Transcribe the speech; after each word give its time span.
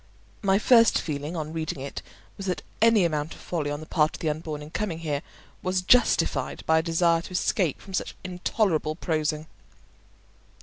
My 0.41 0.57
first 0.57 0.99
feeling 0.99 1.35
on 1.35 1.53
reading 1.53 1.79
it 1.79 2.01
was 2.35 2.47
that 2.47 2.63
any 2.81 3.05
amount 3.05 3.35
of 3.35 3.39
folly 3.39 3.69
on 3.69 3.81
the 3.81 3.85
part 3.85 4.15
of 4.15 4.19
the 4.19 4.31
unborn 4.31 4.63
in 4.63 4.71
coming 4.71 4.97
here 4.97 5.21
was 5.61 5.83
justified 5.83 6.63
by 6.65 6.79
a 6.79 6.81
desire 6.81 7.21
to 7.21 7.31
escape 7.33 7.79
from 7.79 7.93
such 7.93 8.15
intolerable 8.23 8.95
prosing. 8.95 9.45